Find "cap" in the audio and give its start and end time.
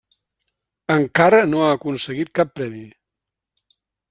2.41-2.59